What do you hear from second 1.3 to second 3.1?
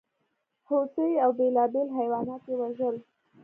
بېلابېل حیوانات یې وژل.